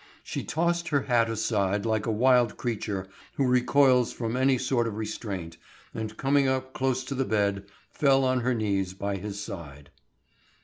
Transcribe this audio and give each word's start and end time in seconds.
She 0.23 0.43
tossed 0.43 0.87
her 0.87 1.03
hat 1.03 1.29
aside 1.29 1.85
like 1.85 2.07
a 2.07 2.11
wild 2.11 2.57
creature 2.57 3.07
who 3.35 3.45
recoils 3.45 4.11
from 4.11 4.35
any 4.35 4.57
sort 4.57 4.87
of 4.87 4.97
restraint, 4.97 5.57
and 5.93 6.17
coming 6.17 6.47
up 6.47 6.73
close 6.73 7.03
to 7.03 7.13
the 7.13 7.23
bed, 7.23 7.65
fell 7.91 8.23
on 8.23 8.39
her 8.39 8.55
knees 8.55 8.95
by 8.95 9.17
his 9.17 9.39
side. 9.43 9.91